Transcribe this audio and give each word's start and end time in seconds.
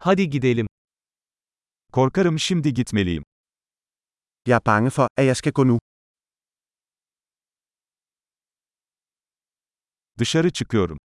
Hadi 0.00 0.30
gidelim. 0.30 0.66
Korkarım 1.92 2.38
şimdi 2.38 2.74
gitmeliyim. 2.74 3.22
Jeg 4.46 4.56
er 4.56 4.60
bange 4.66 4.90
for, 4.90 5.08
at 5.16 5.24
jeg 5.26 5.36
skal 5.36 5.52
gå 5.52 5.64
nu. 5.64 5.78
Dışarı 10.18 10.52
çıkıyorum. 10.52 10.98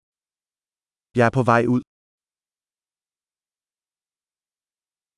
Jeg 1.16 1.26
er 1.26 1.32
på 1.32 1.44
vej 1.48 1.68
ud. 1.68 1.82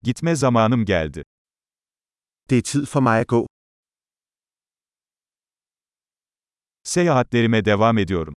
Gitme 0.04 0.36
zamanım 0.36 0.86
geldi. 0.86 1.22
Det 2.50 2.58
er 2.58 2.62
tid 2.62 2.86
for 2.86 3.02
mig 3.02 3.20
at 3.20 3.28
gå. 3.28 3.48
Seyahatlerime 6.84 7.66
devam 7.66 7.98
ediyorum. 7.98 8.34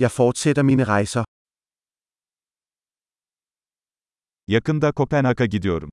Jeg 0.00 0.10
fortsætter 0.10 0.62
mine 0.62 0.84
rejser. 0.86 1.24
Yakında 4.48 4.92
Kopenhag'a 4.92 5.46
gidiyorum. 5.46 5.90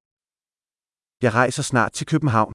Jeg 1.21 1.33
rejser 1.33 1.63
snart 1.63 1.93
til 1.93 2.05
København. 2.05 2.53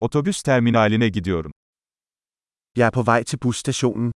Otobüs 0.00 0.42
terminaline 0.42 1.08
gidiyorum. 1.08 1.52
Jeg 2.76 2.86
er 2.86 2.90
på 2.90 3.02
vej 3.02 3.24
til 3.24 3.38
busstationen. 3.42 4.12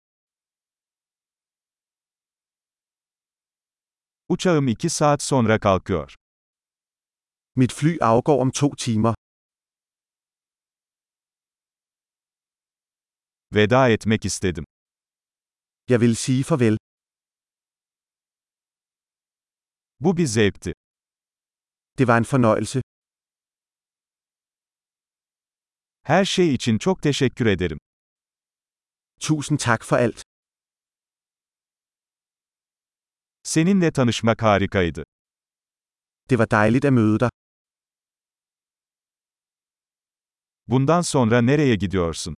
Uçağım 4.28 4.68
2 4.68 4.88
saat 4.90 5.22
sonra 5.22 5.58
kalkıyor. 5.58 6.14
Mit 7.56 7.72
fly 7.72 7.98
afgår 8.00 8.40
om 8.40 8.50
to 8.50 8.74
timer. 8.74 9.14
Veda 13.54 13.88
etmek 13.88 14.24
istedim. 14.24 14.64
Jeg 15.88 16.00
vil 16.00 16.16
sige 16.16 16.44
farvel. 16.44 16.76
Bu 20.04 20.16
bir 20.16 20.26
zevkti. 20.26 20.72
Det 21.98 22.08
var 22.08 22.18
en 22.18 22.24
fornøjelse. 22.24 22.80
Her 26.02 26.24
şey 26.24 26.54
için 26.54 26.78
çok 26.78 27.02
teşekkür 27.02 27.46
ederim. 27.46 27.78
Tusind 29.20 29.58
tak 29.58 29.84
for 29.84 29.96
alt. 29.96 30.22
Seninle 33.42 33.92
tanışmak 33.92 34.42
harikaydı. 34.42 35.04
Det 36.30 36.38
var 36.38 36.50
dejligt 36.50 36.84
at 36.84 36.92
møde 36.92 37.18
dig. 37.20 37.30
Bundan 40.66 41.02
sonra 41.02 41.42
nereye 41.42 41.76
gidiyorsun? 41.76 42.34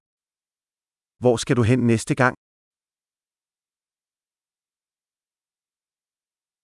Hvor 1.19 1.37
skal 1.37 1.55
du 1.55 1.65
hen 1.65 1.87
næste 1.87 2.13
gang? 2.13 2.35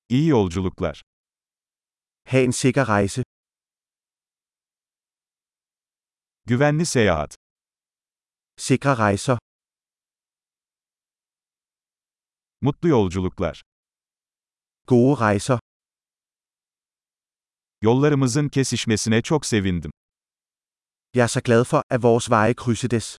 İyi 0.09 0.27
yolculuklar. 0.27 1.01
Ha 2.25 2.37
en 2.37 2.51
sikker 2.51 2.87
rejse. 2.87 3.23
Güvenli 6.45 6.85
seyahat. 6.85 7.35
Sikre 8.57 8.89
rejser. 8.97 9.37
Mutlu 12.61 12.89
yolculuklar. 12.89 13.61
Gode 14.87 15.21
rejser. 15.21 15.59
Yollarımızın 17.81 18.49
kesişmesine 18.49 19.21
çok 19.21 19.45
sevindim. 19.45 19.91
Jeg 21.13 21.23
er 21.23 21.27
så 21.27 21.41
glad 21.41 21.63
for, 21.65 21.81
at 21.89 22.03
vores 22.03 22.29
veje 22.31 22.53
krydsedes. 22.53 23.17